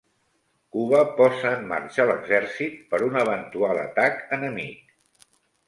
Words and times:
Cuba 0.75 1.01
posa 1.19 1.51
en 1.57 1.67
marxa 1.73 2.07
l'exèrcit 2.13 2.81
per 2.95 3.03
un 3.11 3.21
eventual 3.27 3.85
atac 3.85 4.21
enemic 4.41 5.33